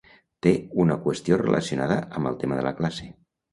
[0.45, 3.11] Té una qüestió relacionada amb el tema de la classe.